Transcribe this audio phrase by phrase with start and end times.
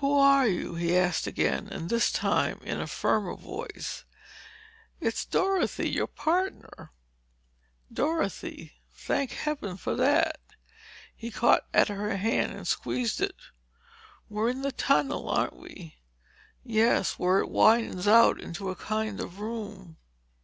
[0.00, 4.02] "Who are you?" he asked again and this time in a firmer voice.
[5.00, 6.90] "It's Dorothy, your pardner!"
[7.92, 8.72] "Dorothy?
[8.90, 10.40] Thank Heaven for that."
[11.14, 13.36] He caught at her hand and squeezed it.
[14.28, 15.98] "We're in the tunnel, aren't we?"
[16.64, 19.98] "Yes—where it widens out into a kind of room."